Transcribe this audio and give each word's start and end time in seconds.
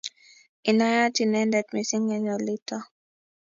inayat 0.69 1.15
inendet 1.23 1.67
missing 1.73 2.05
eng 2.15 2.31
olito 2.35 2.77